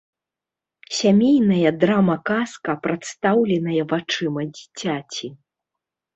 Сямейная 0.99 1.71
драма-казка, 1.83 2.71
прадстаўленая 2.89 3.81
вачыма 3.93 4.41
дзіцяці. 4.55 5.27